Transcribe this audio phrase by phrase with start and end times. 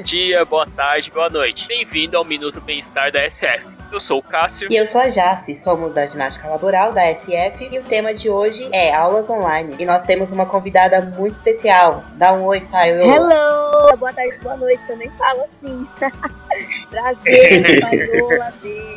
[0.00, 1.68] bom dia, boa tarde, boa noite.
[1.68, 3.66] Bem-vindo ao Minuto Bem-Estar da SF.
[3.92, 4.68] Eu sou o Cássio.
[4.70, 8.30] E eu sou a Jace, somos da Ginástica Laboral da SF e o tema de
[8.30, 9.76] hoje é aulas online.
[9.78, 12.02] E nós temos uma convidada muito especial.
[12.14, 13.02] Dá um oi, Faio.
[13.02, 13.94] Hello!
[13.98, 15.86] Boa tarde, boa noite, também falo assim.
[16.88, 18.89] Prazer, Faiola, beijo.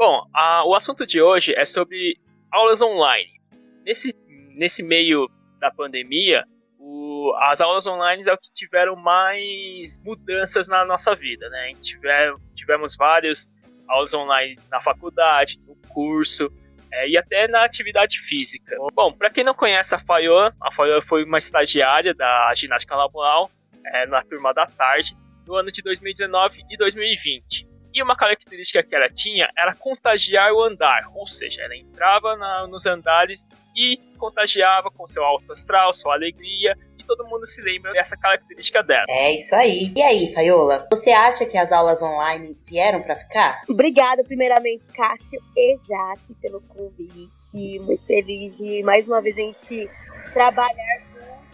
[0.00, 2.16] Bom, a, o assunto de hoje é sobre
[2.50, 3.38] aulas online.
[3.84, 4.16] Nesse,
[4.56, 5.28] nesse meio
[5.58, 6.42] da pandemia,
[6.78, 11.74] o, as aulas online é o que tiveram mais mudanças na nossa vida, né?
[11.82, 13.46] Tiver, tivemos várias
[13.88, 16.50] aulas online na faculdade, no curso
[16.90, 18.74] é, e até na atividade física.
[18.94, 23.50] Bom, para quem não conhece a Fayoan, a Fayoan foi uma estagiária da ginástica laboral
[23.84, 25.14] é, na turma da tarde
[25.46, 27.69] no ano de 2019 e 2020.
[27.92, 32.66] E uma característica que ela tinha era contagiar o andar, ou seja, ela entrava na,
[32.66, 33.44] nos andares
[33.76, 38.82] e contagiava com seu alto astral, sua alegria, e todo mundo se lembra dessa característica
[38.82, 39.06] dela.
[39.08, 39.92] É isso aí.
[39.96, 43.62] E aí, Faiola, você acha que as aulas online vieram para ficar?
[43.68, 47.78] Obrigada, primeiramente, Cássio e Jace, pelo convite.
[47.80, 49.88] Muito feliz de mais uma vez a gente
[50.32, 51.02] trabalhar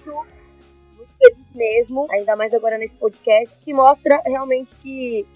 [0.05, 0.27] junto.
[0.97, 5.27] Muito feliz mesmo, ainda mais agora nesse podcast, que mostra realmente que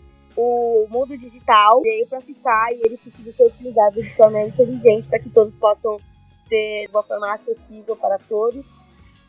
[0.42, 5.18] o mundo digital veio para ficar e ele precisa ser utilizado de forma inteligente para
[5.18, 5.98] que todos possam
[6.38, 8.64] ser de uma forma acessível para todos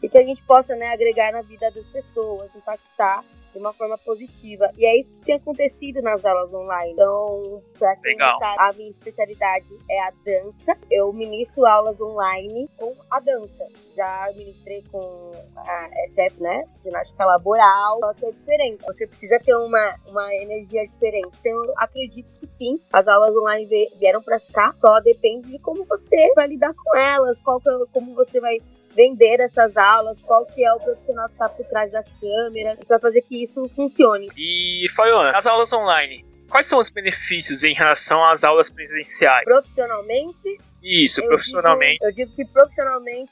[0.02, 3.98] e que a gente possa né, agregar na vida das pessoas, impactar de uma forma
[3.98, 4.72] positiva.
[4.78, 6.94] E é isso que tem acontecido nas aulas online.
[6.94, 8.38] Então, para quem Legal.
[8.40, 10.78] sabe, a minha especialidade é a dança.
[10.90, 13.68] Eu ministro aulas online com a dança.
[13.96, 16.64] Já ministrei com a SF, né?
[16.84, 18.00] Ginástica laboral.
[18.00, 18.86] Só que é diferente.
[18.86, 21.38] Você precisa ter uma, uma energia diferente.
[21.40, 24.74] Então, eu acredito que sim, as aulas online vie- vieram para ficar.
[24.78, 28.58] Só depende de como você vai lidar com elas, qual que é- como você vai
[28.96, 33.00] vender essas aulas, qual que é o profissional que está por trás das câmeras, para
[33.00, 34.30] fazer que isso funcione.
[34.38, 39.44] E, Faiona, as aulas online, quais são os benefícios em relação às aulas presenciais?
[39.46, 41.94] Profissionalmente, Isso, eu profissionalmente.
[41.94, 43.32] digo- eu digo que profissionalmente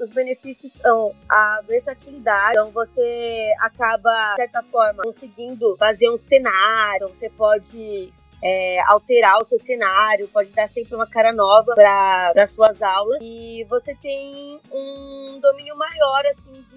[0.00, 7.08] os benefícios são a versatilidade, então você acaba, de certa forma, conseguindo fazer um cenário,
[7.08, 12.80] você pode é, alterar o seu cenário, pode dar sempre uma cara nova para suas
[12.82, 13.18] aulas.
[13.22, 16.75] E você tem um domínio maior assim de,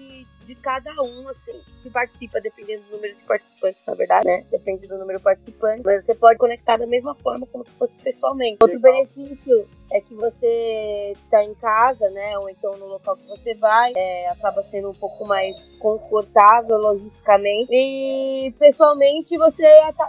[0.50, 4.44] de cada um assim que participa, dependendo do número de participantes, na verdade, né?
[4.50, 7.94] Depende do número de participantes, mas você pode conectar da mesma forma como se fosse
[8.02, 8.58] pessoalmente.
[8.60, 12.36] Outro benefício é que você tá em casa, né?
[12.38, 17.70] Ou então no local que você vai, é, acaba sendo um pouco mais confortável logisticamente.
[17.72, 19.64] E pessoalmente você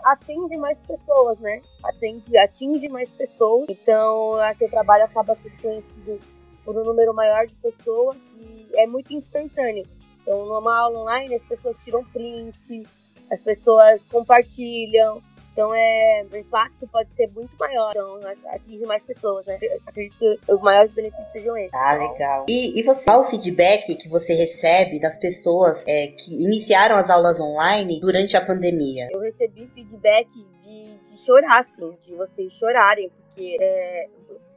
[0.06, 1.62] atende mais pessoas, né?
[1.84, 3.68] Atende, atinge mais pessoas.
[3.70, 6.20] Então, acho que o trabalho acaba sendo conhecido
[6.66, 9.86] por um número maior de pessoas e é muito instantâneo.
[10.22, 12.88] Então, numa aula online, as pessoas tiram print,
[13.32, 15.22] as pessoas compartilham.
[15.54, 17.92] Então, é, o impacto pode ser muito maior.
[17.92, 18.20] Então,
[18.54, 19.58] atinge mais pessoas, né?
[19.62, 21.74] Eu acredito que os maiores benefícios sejam esses.
[21.74, 22.46] Ah, legal.
[22.48, 27.10] E, e você, qual o feedback que você recebe das pessoas é, que iniciaram as
[27.10, 29.10] aulas online durante a pandemia?
[29.12, 30.30] Eu recebi feedback
[30.62, 34.08] de, de chorar, assim, de vocês chorarem, porque é,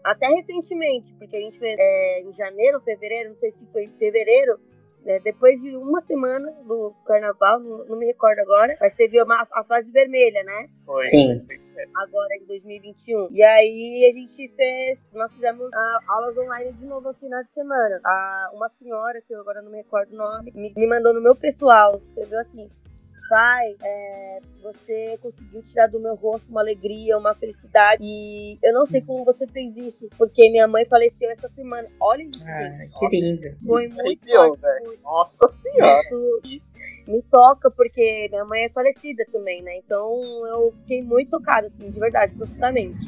[0.04, 3.92] até recentemente, porque a gente fez é, em janeiro, fevereiro, não sei se foi em
[3.98, 4.60] fevereiro,
[5.04, 9.46] né, depois de uma semana do carnaval, não, não me recordo agora, mas teve uma,
[9.52, 10.68] a fase vermelha, né?
[10.84, 11.06] Foi.
[11.06, 11.46] Sim.
[11.94, 13.28] agora em 2021.
[13.30, 17.52] E aí a gente fez, nós fizemos ah, aulas online de novo no final de
[17.52, 18.00] semana.
[18.04, 21.20] Ah, uma senhora, que eu agora não me recordo o nome, me, me mandou no
[21.20, 22.70] meu pessoal, escreveu assim.
[23.28, 28.02] Pai, é, você conseguiu tirar do meu rosto uma alegria, uma felicidade.
[28.04, 31.88] E eu não sei como você fez isso, porque minha mãe faleceu essa semana.
[32.00, 33.08] Olha isso, Ah, gente.
[33.08, 33.56] que lindo.
[33.66, 34.98] Foi Isso muito arrepiou, forte.
[35.02, 36.00] Nossa senhora.
[36.44, 36.70] Isso Isso.
[37.08, 39.76] me toca, porque minha mãe é falecida também, né?
[39.78, 43.04] Então eu fiquei muito tocada, assim, de verdade, profundamente.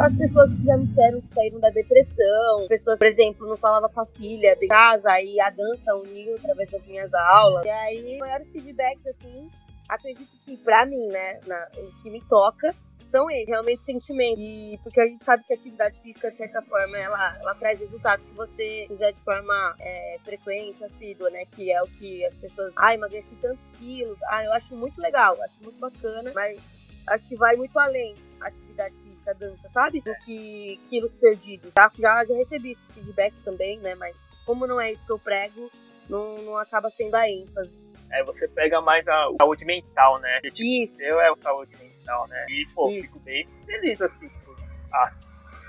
[0.00, 2.66] As pessoas que já me disseram que saíram da depressão.
[2.68, 6.70] Pessoas, por exemplo, não falava com a filha de casa, aí a dança uniu através
[6.70, 7.64] das minhas aulas.
[7.64, 9.50] E aí, maiores feedbacks, assim,
[9.88, 12.74] acredito que pra mim, né, na, o que me toca
[13.10, 14.38] são eles, realmente sentimentos.
[14.38, 17.80] E porque a gente sabe que a atividade física, de certa forma, ela, ela traz
[17.80, 21.44] resultados se você fizer de forma é, frequente, assídua, né?
[21.46, 22.72] Que é o que as pessoas.
[22.76, 24.18] Ah, emagreci tantos quilos.
[24.28, 26.60] Ah, eu acho muito legal, acho muito bacana, mas
[27.08, 30.00] acho que vai muito além a atividade física, a dança, sabe?
[30.00, 31.90] Do que quilos perdidos, tá?
[31.98, 33.94] Já, já recebi esse feedback também, né?
[33.94, 35.70] Mas como não é isso que eu prego,
[36.08, 37.76] não, não acaba sendo a ênfase.
[38.10, 40.40] é, você pega mais a, saúde mental, né?
[40.42, 40.96] Tipo, Isso.
[40.96, 42.46] Seu é o saúde mental, né?
[42.48, 43.02] E, pô, Isso.
[43.02, 44.56] fico bem feliz, assim, por
[44.92, 45.20] as,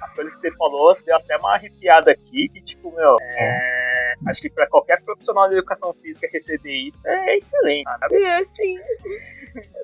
[0.02, 3.89] as coisas que você falou, deu até uma arrepiada aqui, que, tipo, meu, é,
[4.28, 7.90] acho que pra qualquer profissional de educação física receber isso é excelente.
[8.12, 8.76] É, sim.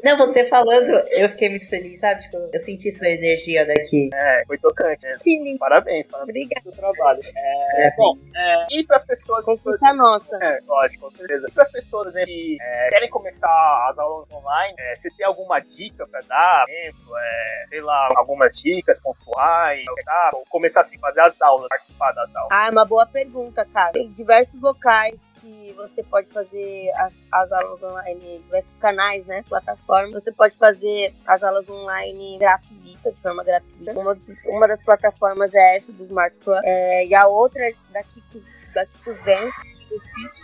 [0.04, 2.22] Não, você falando, eu fiquei muito feliz, sabe?
[2.22, 4.10] Tipo, eu senti sua energia daqui.
[4.14, 5.06] É, foi tocante.
[5.06, 5.18] Né?
[5.20, 5.58] Sim.
[5.58, 6.62] Parabéns, parabéns Obrigada.
[6.62, 7.22] pelo trabalho.
[7.36, 9.46] É, é bom, é, e para as pessoas...
[9.46, 10.38] Conquista nossa.
[10.42, 11.48] É, lógico, com certeza.
[11.50, 15.26] E para as pessoas, exemplo, que é, querem começar as aulas online, é, você tem
[15.26, 16.66] alguma dica para dar?
[16.70, 20.36] Exemplo, é, sei lá, algumas dicas pontuais, sabe?
[20.36, 22.50] Ou começar assim, fazer as aulas, participar das aulas.
[22.52, 23.92] Ah, é uma boa pergunta, cara.
[23.92, 29.44] Tem diversos locais que você pode fazer as, as aulas online, diversos canais, né?
[29.48, 30.24] Plataformas.
[30.24, 33.92] Você pode fazer as aulas online gratuita, de forma gratuita.
[33.92, 34.18] Uma,
[34.48, 36.56] uma das plataformas é essa, do Smart Pro.
[36.64, 38.42] É, e a outra é da Kikos,
[38.74, 40.42] da Kikos Dance, Kikos Fit.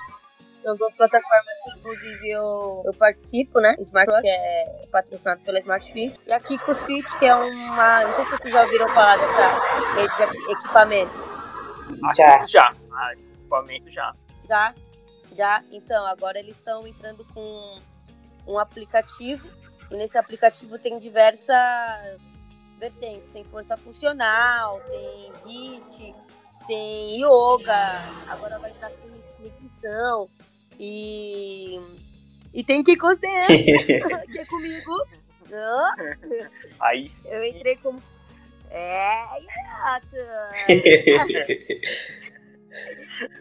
[0.61, 3.75] São duas plataformas que, inclusive, eu, eu participo, né?
[3.79, 6.19] Smart Pro, que é patrocinado pela Smart Fit.
[6.27, 8.03] E a Kikos Fit, que é uma...
[8.03, 11.31] Não sei se vocês já ouviram falar dessa rede de equipamento.
[12.15, 12.45] Já.
[12.45, 12.80] Já.
[13.51, 14.15] Equipamento já.
[14.47, 14.73] Já?
[15.35, 17.79] Já, então, agora eles estão entrando com
[18.47, 19.47] um aplicativo
[19.89, 22.21] e nesse aplicativo tem diversas
[22.79, 23.29] vertentes.
[23.31, 26.15] Tem força funcional, tem HIIT,
[26.65, 29.07] tem yoga, agora vai estar com
[29.39, 30.29] nutrição
[30.79, 31.79] e,
[32.53, 33.19] e tem que Dance,
[34.31, 35.05] que é comigo.
[36.79, 38.01] Aí Eu entrei como...
[38.73, 39.25] É,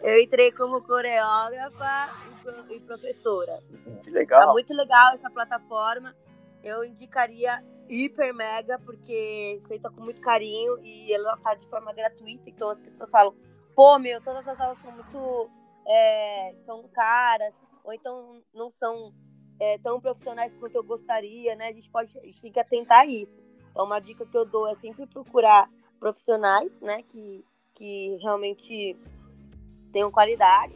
[0.03, 2.09] Eu entrei como coreógrafa
[2.69, 3.61] e professora.
[4.03, 4.47] Que legal.
[4.47, 6.15] Tá muito legal essa plataforma.
[6.63, 12.49] Eu indicaria hiper mega, porque feita com muito carinho e ela tá de forma gratuita.
[12.49, 13.35] Então as pessoas falam,
[13.75, 15.49] pô, meu, todas as aulas são muito.
[15.87, 19.11] É, são caras, ou então não são
[19.59, 21.67] é, tão profissionais quanto eu gostaria, né?
[21.67, 22.17] A gente pode.
[22.17, 23.39] A gente tem que atentar a isso.
[23.71, 25.69] Então, uma dica que eu dou é sempre procurar
[25.99, 27.01] profissionais, né?
[27.03, 27.43] Que,
[27.73, 28.97] que realmente
[29.91, 30.73] tenham qualidade.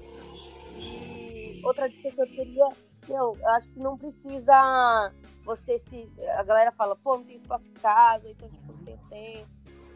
[0.78, 2.68] E outra dica que eu queria,
[3.08, 5.12] meu, eu acho que não precisa
[5.44, 6.10] você se.
[6.38, 9.48] A galera fala, pô, não tem espaço em casa, então tipo, não tem tempo.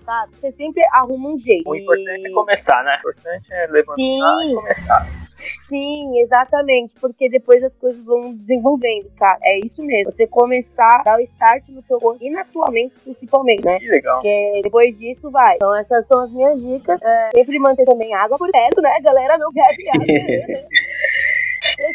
[0.06, 0.40] Sabe?
[0.40, 1.70] Você sempre arruma um jeito.
[1.70, 2.96] O importante é começar, né?
[2.96, 4.52] O importante é levantar Sim.
[4.52, 5.29] e começar.
[5.70, 9.38] Sim, exatamente, porque depois as coisas vão desenvolvendo, cara.
[9.44, 10.12] É isso mesmo.
[10.12, 13.78] Você começar a dar o start no teu corpo e na tua mente, principalmente, né?
[13.78, 14.16] Que legal.
[14.16, 15.58] Porque depois disso vai.
[15.58, 17.00] Então, essas são as minhas dicas.
[17.04, 18.90] É, sempre manter também água por perto, né?
[19.00, 20.06] Galera, não bebe água.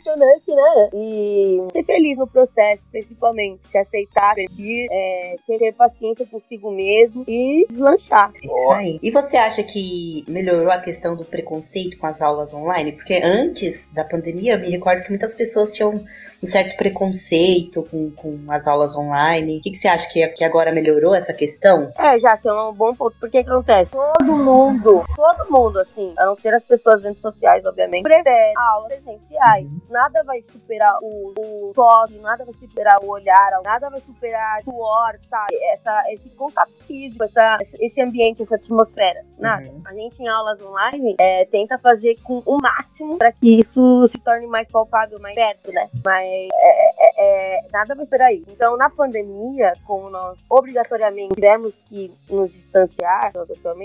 [0.05, 0.89] impressionante, né?
[0.93, 3.67] E ser feliz no processo, principalmente.
[3.67, 8.31] Se aceitar, permitir, é, ter paciência consigo mesmo e deslanchar.
[8.43, 8.99] Isso aí.
[9.03, 12.93] E você acha que melhorou a questão do preconceito com as aulas online?
[12.93, 16.05] Porque antes da pandemia, eu me recordo que muitas pessoas tinham
[16.45, 19.59] um certo preconceito com, com as aulas online.
[19.59, 21.91] O que, que você acha que, que agora melhorou essa questão?
[21.99, 23.17] É, já, é um bom ponto.
[23.19, 23.91] Porque que acontece?
[23.91, 28.89] Todo mundo, todo mundo, assim, a não ser as pessoas dentro sociais, obviamente, prefere aulas
[28.89, 29.65] presenciais.
[29.65, 29.81] Uhum.
[29.89, 34.65] Nada vai superar o, o toque, nada vai superar o olhar, nada vai superar o
[34.65, 35.57] suor, sabe?
[35.73, 39.25] Essa, esse contato físico, essa, esse ambiente, essa atmosfera.
[39.39, 39.65] Nada.
[39.65, 39.83] Uhum.
[39.87, 44.19] A gente em aulas online é, tenta fazer com o máximo para que isso se
[44.19, 45.89] torne mais palpável, mais perto, né?
[46.05, 48.45] Mas é, é, é, nada vai ser aí.
[48.49, 53.33] Então, na pandemia, como nós obrigatoriamente tivemos que nos distanciar,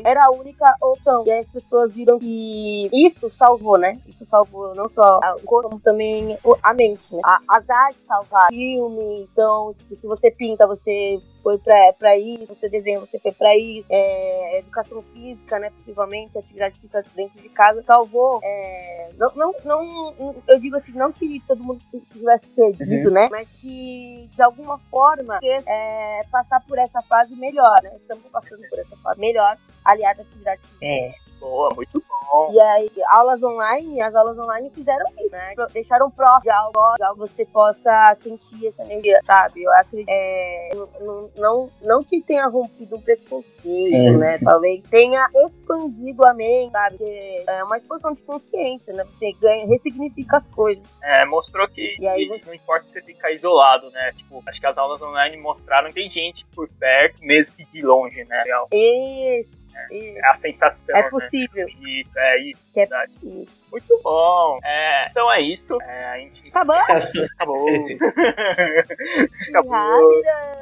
[0.05, 1.23] era a única opção.
[1.25, 3.99] E as pessoas viram que isso salvou, né?
[4.07, 7.21] Isso salvou não só o corpo, como também a mente, né?
[7.47, 12.69] As artes salvaram, filmes, então, tipo, se você pinta, você foi pra, pra isso, você
[12.69, 17.81] desenha, você foi pra isso, é, educação física, né, possivelmente, atividade física dentro de casa,
[17.83, 23.13] salvou, é, não, não, não, eu digo assim, não que todo mundo estivesse perdido, uhum.
[23.13, 28.27] né, mas que, de alguma forma, fez é, passar por essa fase melhor, né, estamos
[28.29, 30.85] passando por essa fase melhor, aliada à atividade física.
[30.85, 31.28] É.
[31.39, 32.19] Boa, muito bom.
[32.51, 35.53] E aí, aulas online, as aulas online fizeram isso, né?
[35.71, 39.63] Deixaram próximo de algo, de algo que você possa sentir essa energia, sabe?
[39.63, 40.09] Eu acredito.
[40.09, 40.69] É,
[40.99, 44.37] não, não, não que tenha rompido um preconceito, né?
[44.43, 46.97] Talvez tenha expandido a mente, sabe?
[46.97, 49.03] Porque é uma expansão de consciência, né?
[49.05, 50.83] Você ganha, ressignifica as coisas.
[51.03, 54.11] É, mostrou que, e aí, que não importa você ficar isolado, né?
[54.11, 57.81] Tipo, acho que as aulas online mostraram que tem gente por perto, mesmo que de
[57.81, 58.43] longe, né?
[58.71, 60.95] Isso É a sensação.
[60.95, 61.65] É possível.
[61.65, 62.01] Né?
[62.01, 62.71] Isso, é isso.
[62.73, 63.13] Que é verdade.
[63.71, 64.59] Muito bom.
[64.63, 65.77] É, então é isso.
[65.81, 66.49] É, a gente...
[66.49, 66.75] Acabou?
[67.35, 67.67] Acabou.
[69.49, 70.11] Acabou.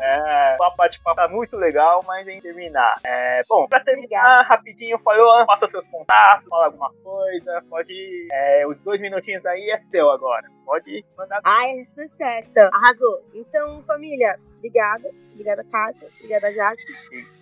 [0.02, 3.00] É, o papo de papo tá muito legal, mas em terminar.
[3.06, 4.44] É, bom, pra terminar, Obrigada.
[4.50, 8.28] rapidinho, falou, faça seus contatos, fala alguma coisa, pode.
[8.32, 10.48] É, os dois minutinhos aí é seu agora.
[10.66, 11.40] Pode mandar.
[11.44, 12.54] Ai, é sucesso.
[12.74, 13.24] Arrasou.
[13.34, 15.10] Então, família, obrigada.
[15.38, 16.10] Obrigada, Cássia.
[16.16, 16.84] Obrigada, Jaque.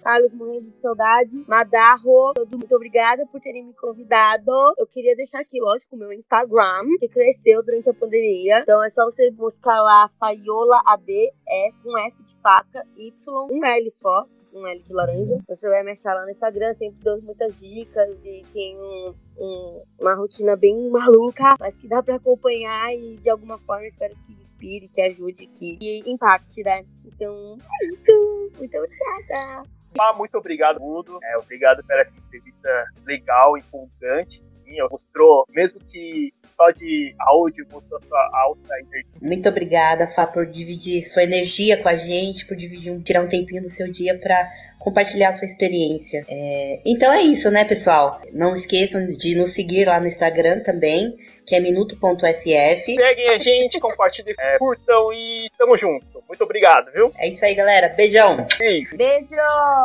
[0.03, 1.45] Carlos, morrendo de saudade.
[1.47, 4.51] Madarro, todo muito obrigada por terem me convidado.
[4.77, 8.59] Eu queria deixar aqui, lógico, o meu Instagram, que cresceu durante a pandemia.
[8.59, 11.11] Então é só você buscar lá Faiola AD,
[11.47, 15.37] é com F de faca, Y, um L só um L de laranja.
[15.47, 19.83] Você vai me achar lá no Instagram, sempre dou muitas dicas e tem um, um,
[19.99, 24.33] uma rotina bem maluca, mas que dá para acompanhar e de alguma forma espero que
[24.33, 26.85] inspire, que ajude, que impacte, né?
[27.05, 28.51] Então é isso.
[28.57, 29.63] Muito obrigada.
[29.99, 31.19] Ah, muito obrigado, Mudo.
[31.23, 32.69] É, obrigado pela essa entrevista
[33.05, 34.43] legal, empolgante.
[34.53, 39.11] Sim, mostrou, mesmo que só de áudio, mostrou sua alta energia.
[39.21, 43.27] Muito obrigada, Fá, por dividir sua energia com a gente, por dividir um, tirar um
[43.27, 44.49] tempinho do seu dia para
[44.79, 46.25] compartilhar sua experiência.
[46.29, 48.21] É, então é isso, né, pessoal?
[48.33, 52.95] Não esqueçam de nos seguir lá no Instagram também, que é minuto.sf.
[52.95, 56.23] Seguem a gente, compartilhem, é, curtam e tamo junto.
[56.27, 57.11] Muito obrigado, viu?
[57.17, 57.89] É isso aí, galera.
[57.89, 58.47] Beijão.
[58.59, 58.95] Beijo.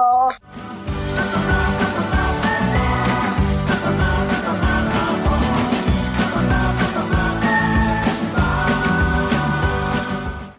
[0.00, 0.79] Bye.